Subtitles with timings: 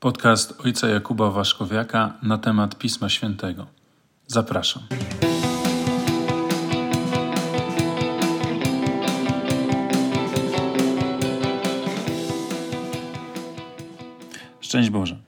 [0.00, 3.66] Podcast ojca Jakuba Waszkowiaka na temat Pisma Świętego.
[4.26, 4.82] Zapraszam.
[14.60, 15.18] Szczęść Boże.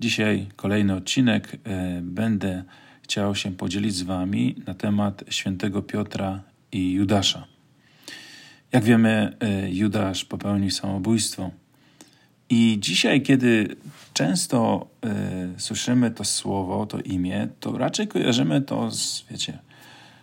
[0.00, 1.56] Dzisiaj kolejny odcinek.
[1.64, 2.64] E, będę
[3.02, 6.40] chciał się podzielić z Wami na temat świętego Piotra
[6.72, 7.44] i Judasza.
[8.72, 11.50] Jak wiemy, e, Judasz popełnił samobójstwo.
[12.50, 13.76] I dzisiaj, kiedy
[14.14, 14.86] często
[15.56, 19.58] y, słyszymy to słowo, to imię, to raczej kojarzymy to z, wiecie,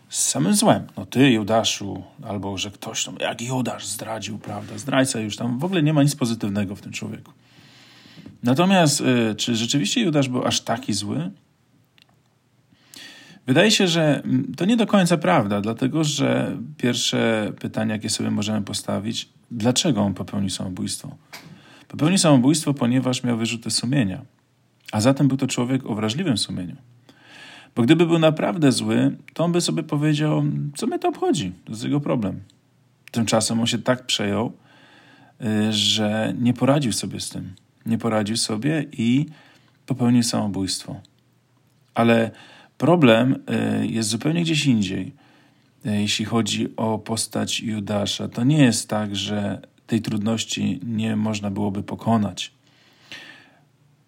[0.09, 0.87] z samym złem.
[0.97, 5.63] No ty, Judaszu, albo że ktoś tam, jak Judasz zdradził, prawda, zdrajca już tam, w
[5.63, 7.31] ogóle nie ma nic pozytywnego w tym człowieku.
[8.43, 11.31] Natomiast, y, czy rzeczywiście Judasz był aż taki zły?
[13.47, 18.31] Wydaje się, że mm, to nie do końca prawda, dlatego że pierwsze pytanie, jakie sobie
[18.31, 21.15] możemy postawić, dlaczego on popełnił samobójstwo?
[21.87, 24.21] Popełnił samobójstwo, ponieważ miał wyrzuty sumienia,
[24.91, 26.75] a zatem był to człowiek o wrażliwym sumieniu.
[27.75, 30.43] Bo gdyby był naprawdę zły, to on by sobie powiedział,
[30.75, 32.41] co mnie to obchodzi, to jest jego problem.
[33.11, 34.53] Tymczasem on się tak przejął,
[35.41, 37.53] y, że nie poradził sobie z tym.
[37.85, 39.25] Nie poradził sobie i
[39.85, 41.01] popełnił samobójstwo.
[41.93, 42.31] Ale
[42.77, 43.35] problem
[43.81, 45.13] y, jest zupełnie gdzieś indziej.
[45.85, 51.83] Y, jeśli chodzi o postać Judasza, to nie jest tak, że trudności nie można byłoby
[51.83, 52.51] pokonać.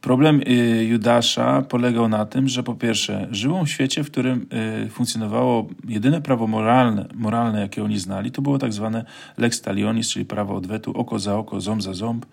[0.02, 4.47] Problem y, Judasza polegał na tym, że po pierwsze żył w świecie, w którym
[4.86, 9.06] y, funkcjonowało jedyne prawo moralne, moralne, jakie oni znali, to było tak zwane
[9.38, 12.25] lex talionis, czyli prawo odwetu, oko za oko, ząb za ząb,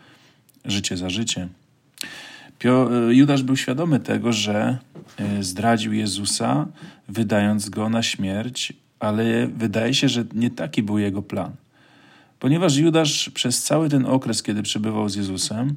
[0.64, 1.48] życie za życie.
[2.64, 4.78] Y, Judasz był świadomy tego, że
[5.40, 6.66] zdradził Jezusa,
[7.08, 11.52] wydając go na śmierć, ale wydaje się, że nie taki był jego plan.
[12.44, 15.74] Ponieważ Judasz przez cały ten okres, kiedy przebywał z Jezusem,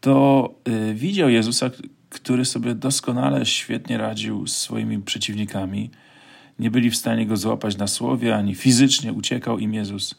[0.00, 0.54] to
[0.90, 1.70] y, widział Jezusa,
[2.10, 5.90] który sobie doskonale, świetnie radził z swoimi przeciwnikami.
[6.58, 10.14] Nie byli w stanie go złapać na słowie, ani fizycznie uciekał im Jezus.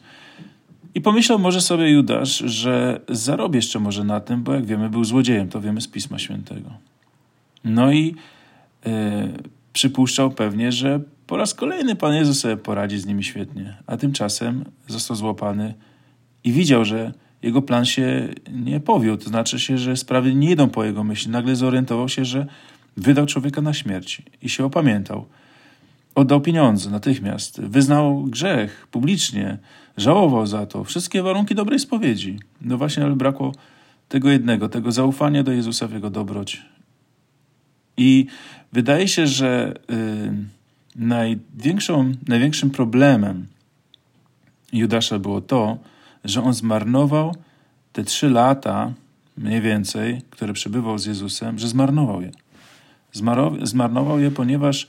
[0.94, 5.04] I pomyślał może sobie Judasz, że zarobi jeszcze może na tym, bo jak wiemy, był
[5.04, 6.70] złodziejem, to wiemy z Pisma Świętego.
[7.64, 8.14] No i
[8.86, 8.90] y,
[9.80, 14.64] przypuszczał pewnie, że po raz kolejny Pan Jezus sobie poradzi z nimi świetnie, a tymczasem
[14.88, 15.74] został złapany
[16.44, 20.68] i widział, że jego plan się nie powiódł, to znaczy się, że sprawy nie idą
[20.68, 21.30] po jego myśli.
[21.30, 22.46] Nagle zorientował się, że
[22.96, 25.26] wydał człowieka na śmierć i się opamiętał.
[26.14, 29.58] Oddał pieniądze natychmiast, wyznał grzech publicznie,
[29.96, 32.38] żałował za to, wszystkie warunki dobrej spowiedzi.
[32.60, 33.52] No właśnie, ale brakło
[34.08, 36.62] tego jednego, tego zaufania do Jezusa w jego dobroć.
[37.96, 38.26] I
[38.72, 39.74] wydaje się, że.
[39.88, 40.60] Yy,
[40.96, 43.46] Największą, największym problemem
[44.72, 45.78] Judasza było to,
[46.24, 47.34] że on zmarnował
[47.92, 48.92] te trzy lata,
[49.36, 52.30] mniej więcej, które przebywał z Jezusem, że zmarnował je.
[53.62, 54.86] Zmarnował je, ponieważ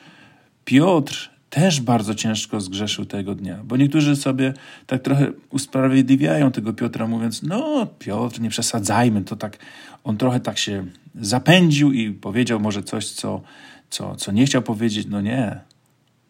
[0.66, 4.53] Piotr też bardzo ciężko zgrzeszył tego dnia, bo niektórzy sobie
[4.88, 9.57] tak trochę usprawiedliwiają tego Piotra, mówiąc: No, Piotr, nie przesadzajmy, to tak,
[10.03, 10.85] on trochę tak się
[11.16, 13.41] zapędził i powiedział może coś, co,
[13.90, 15.07] co, co nie chciał powiedzieć.
[15.09, 15.59] No nie,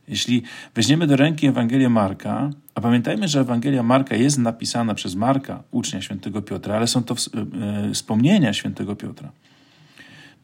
[0.08, 0.44] jeśli
[0.76, 6.02] weźmiemy do ręki Ewangelię Marka, a pamiętajmy, że Ewangelia Marka jest napisana przez Marka, ucznia
[6.02, 9.32] świętego Piotra, ale są to e, wspomnienia świętego Piotra.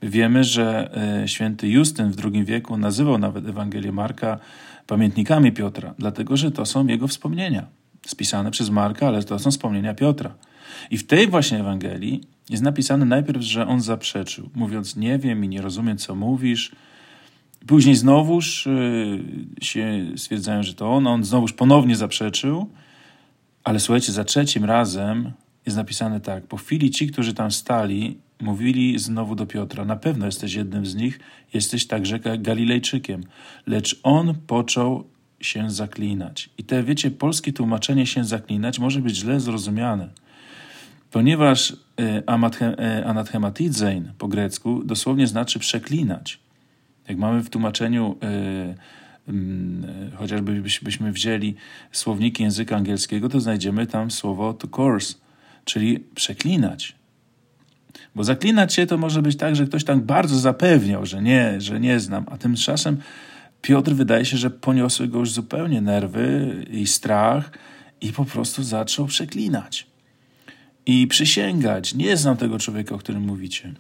[0.01, 4.39] Wiemy, że e, święty Justyn w II wieku nazywał nawet Ewangelię Marka
[4.87, 7.67] pamiętnikami Piotra, dlatego że to są jego wspomnienia,
[8.05, 10.35] spisane przez Marka, ale to są wspomnienia Piotra.
[10.91, 15.49] I w tej właśnie Ewangelii jest napisane najpierw, że on zaprzeczył, mówiąc: Nie wiem i
[15.49, 16.71] nie rozumiem, co mówisz
[17.67, 19.23] Później znowuż y,
[19.61, 22.69] się stwierdzają, że to on, on znowuż ponownie zaprzeczył,
[23.63, 25.31] ale słuchajcie, za trzecim razem
[25.65, 26.47] jest napisane tak.
[26.47, 30.95] Po chwili ci, którzy tam stali, mówili znowu do Piotra: Na pewno jesteś jednym z
[30.95, 31.19] nich,
[31.53, 33.23] jesteś także Galilejczykiem.
[33.67, 35.03] Lecz on począł
[35.39, 36.49] się zaklinać.
[36.57, 40.09] I te, wiecie, polskie tłumaczenie się zaklinać może być źle zrozumiane,
[41.11, 46.39] ponieważ y, y, anathematizein po grecku dosłownie znaczy przeklinać.
[47.07, 48.17] Jak mamy w tłumaczeniu,
[49.27, 51.55] yy, yy, chociażby byśmy wzięli
[51.91, 55.15] słowniki języka angielskiego, to znajdziemy tam słowo to curse,
[55.65, 56.95] czyli przeklinać.
[58.15, 61.79] Bo zaklinać się to może być tak, że ktoś tak bardzo zapewniał, że nie, że
[61.79, 62.97] nie znam, a tymczasem
[63.61, 67.51] Piotr wydaje się, że poniosły go już zupełnie nerwy i strach
[68.01, 69.87] i po prostu zaczął przeklinać.
[70.85, 73.73] I przysięgać, nie znam tego człowieka, o którym mówicie.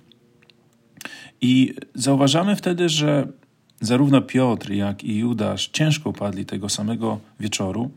[1.41, 3.27] I zauważamy wtedy, że
[3.81, 7.91] zarówno Piotr, jak i Judasz ciężko upadli tego samego wieczoru,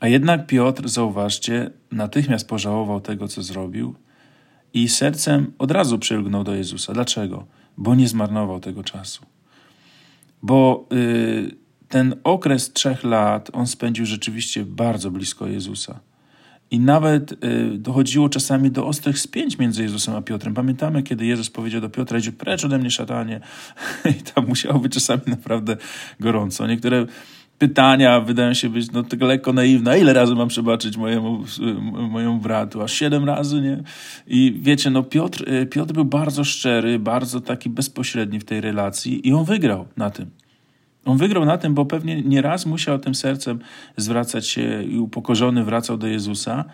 [0.00, 3.94] a jednak Piotr, zauważcie, natychmiast pożałował tego, co zrobił
[4.74, 6.92] i sercem od razu przylgnął do Jezusa.
[6.92, 7.46] Dlaczego?
[7.76, 9.26] Bo nie zmarnował tego czasu.
[10.42, 11.56] Bo y,
[11.88, 16.00] ten okres trzech lat on spędził rzeczywiście bardzo blisko Jezusa.
[16.70, 20.54] I nawet y, dochodziło czasami do ostrych spięć między Jezusem a Piotrem.
[20.54, 23.40] Pamiętamy, kiedy Jezus powiedział do Piotra, idzie precz ode mnie szatanie.
[24.20, 25.76] I tam musiało być czasami naprawdę
[26.20, 26.66] gorąco.
[26.66, 27.06] Niektóre
[27.62, 30.00] pytania wydają się być no, tak lekko naiwne.
[30.00, 31.44] Ile razy mam przebaczyć mojemu,
[32.10, 32.82] mojemu bratu?
[32.82, 33.82] Aż siedem razy, nie?
[34.26, 39.28] I wiecie, no Piotr, y, Piotr był bardzo szczery, bardzo taki bezpośredni w tej relacji
[39.28, 40.30] i on wygrał na tym.
[41.04, 43.58] On wygrał na tym, bo pewnie nieraz musiał tym sercem
[43.96, 46.64] zwracać się i upokorzony wracał do Jezusa.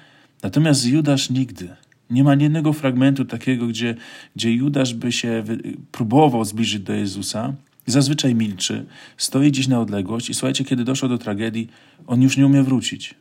[0.43, 1.69] Natomiast Judasz nigdy.
[2.11, 3.95] Nie ma jednego fragmentu takiego, gdzie,
[4.37, 5.45] gdzie Judasz by się
[5.93, 7.53] próbował zbliżyć do Jezusa.
[7.91, 8.87] Zazwyczaj milczy,
[9.17, 11.69] stoi gdzieś na odległość i słuchajcie, kiedy doszło do tragedii,
[12.07, 13.15] on już nie umie wrócić.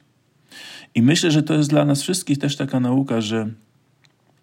[0.96, 3.50] I myślę, że to jest dla nas wszystkich też taka nauka, że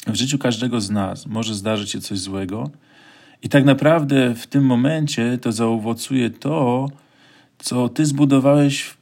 [0.06, 2.71] w życiu każdego z nas może zdarzyć się coś złego,
[3.44, 6.88] i tak naprawdę w tym momencie to zaowocuje to,
[7.59, 8.97] co ty zbudowałeś w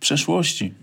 [0.00, 0.74] przeszłości.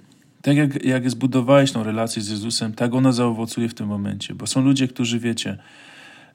[0.41, 4.35] Tak jak, jak zbudowałeś tą relację z Jezusem, tak ona zaowocuje w tym momencie.
[4.35, 5.57] Bo są ludzie, którzy, wiecie,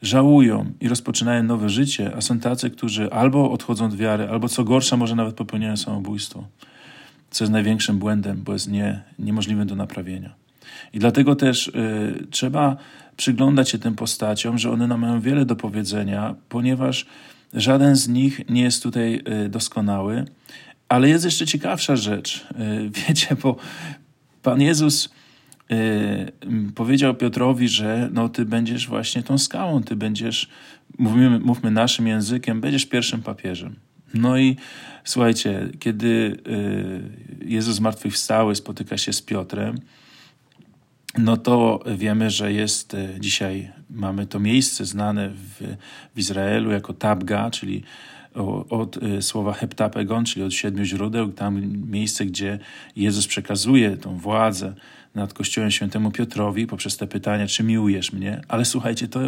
[0.02, 4.64] żałują i rozpoczynają nowe życie, a są tacy, którzy albo odchodzą od wiary, albo co
[4.64, 6.44] gorsza, może nawet popełniają samobójstwo.
[7.30, 10.34] Co jest największym błędem, bo jest nie, niemożliwym do naprawienia.
[10.92, 12.76] I dlatego też y, trzeba
[13.16, 17.06] przyglądać się tym postaciom, że one nam mają wiele do powiedzenia, ponieważ
[17.54, 20.24] żaden z nich nie jest tutaj y, doskonały.
[20.88, 22.46] Ale jest jeszcze ciekawsza rzecz.
[22.50, 23.56] Y, wiecie, bo
[24.42, 25.10] Pan Jezus
[26.74, 30.48] powiedział Piotrowi, że no, ty będziesz właśnie tą skałą, ty będziesz,
[30.98, 33.76] mówimy, mówmy naszym językiem, będziesz pierwszym papieżem.
[34.14, 34.56] No i
[35.04, 36.36] słuchajcie, kiedy
[37.44, 39.78] Jezus zmartwychwstały spotyka się z Piotrem,
[41.18, 45.76] no to wiemy, że jest e, dzisiaj, mamy to miejsce znane w,
[46.14, 47.82] w Izraelu jako Tabga, czyli
[48.70, 52.58] od e, słowa heptapegon, czyli od siedmiu źródeł, tam miejsce, gdzie
[52.96, 54.74] Jezus przekazuje tą władzę
[55.14, 58.40] nad Kościołem Świętemu Piotrowi poprzez te pytania, czy miłujesz mnie?
[58.48, 59.20] Ale słuchajcie, to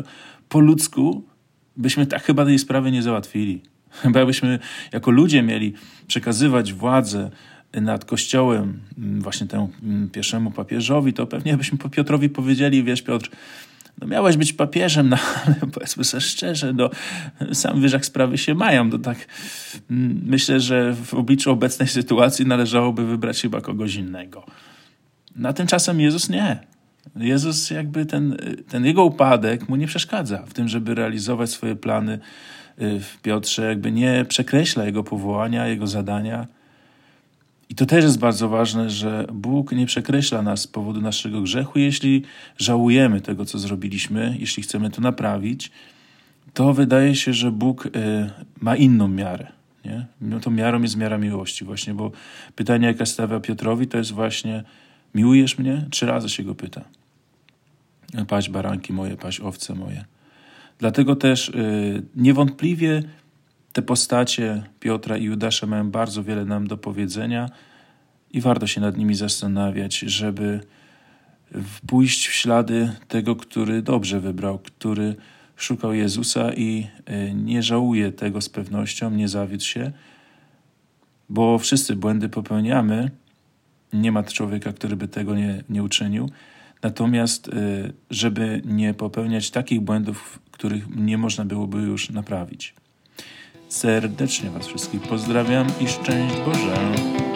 [0.49, 1.25] po ludzku
[1.77, 3.63] byśmy tak chyba tej sprawy nie załatwili.
[4.03, 4.59] Chyba byśmy
[4.93, 5.75] jako ludzie mieli
[6.07, 7.31] przekazywać władzę
[7.81, 13.03] nad Kościołem, mm, właśnie temu mm, pierwszemu papieżowi, to pewnie byśmy po Piotrowi powiedzieli, wiesz
[13.03, 13.31] Piotr,
[14.01, 15.17] no miałeś być papieżem, no
[15.47, 16.91] ale powiedzmy sobie szczerze, no,
[17.53, 19.19] sam wiesz jak sprawy się mają, to tak
[19.91, 24.47] mm, myślę, że w obliczu obecnej sytuacji należałoby wybrać chyba kogoś innego.
[25.37, 26.59] Na tymczasem Jezus nie.
[27.17, 28.37] Jezus jakby ten,
[28.69, 32.19] ten jego upadek mu nie przeszkadza w tym, żeby realizować swoje plany
[32.83, 36.47] y, w Piotrze, jakby nie przekreśla jego powołania, jego zadania,
[37.75, 41.79] i to też jest bardzo ważne, że Bóg nie przekreśla nas z powodu naszego grzechu.
[41.79, 42.23] Jeśli
[42.59, 45.71] żałujemy tego, co zrobiliśmy, jeśli chcemy to naprawić,
[46.53, 47.91] to wydaje się, że Bóg y,
[48.61, 49.47] ma inną miarę.
[49.85, 50.07] Nie?
[50.21, 52.13] No tą miarą jest miara miłości właśnie, bo
[52.57, 54.65] pytanie, jakie stawia Piotrowi, to jest właśnie
[55.15, 55.87] miłujesz mnie?
[55.91, 56.85] Trzy razy się go pyta.
[58.29, 60.05] Paść baranki moje, paść owce moje.
[60.79, 63.03] Dlatego też y, niewątpliwie
[63.75, 67.51] te postacie Piotra i Judasza mają bardzo wiele nam do powiedzenia
[68.31, 70.61] i warto się nad nimi zastanawiać, żeby
[71.87, 75.17] pójść w ślady tego, który dobrze wybrał, który
[75.57, 79.93] szukał Jezusa i e, nie żałuje tego z pewnością, nie zawiódł się,
[81.29, 83.11] bo wszyscy błędy popełniamy.
[83.93, 86.31] Nie ma człowieka, który by tego nie, nie uczynił.
[86.83, 87.53] Natomiast, e,
[88.11, 92.75] żeby nie popełniać takich błędów, których nie można byłoby już naprawić.
[93.75, 97.34] Serdecznie Was wszystkich pozdrawiam i szczęść Boże.